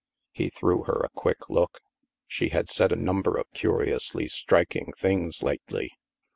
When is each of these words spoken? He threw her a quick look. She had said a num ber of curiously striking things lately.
He 0.31 0.49
threw 0.49 0.85
her 0.85 0.99
a 1.05 1.09
quick 1.13 1.47
look. 1.47 1.79
She 2.25 2.49
had 2.49 2.69
said 2.69 2.91
a 2.91 2.95
num 2.95 3.21
ber 3.21 3.37
of 3.37 3.51
curiously 3.53 4.27
striking 4.29 4.93
things 4.97 5.43
lately. 5.43 5.91